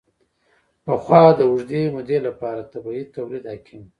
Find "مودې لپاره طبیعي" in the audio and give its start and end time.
1.95-3.03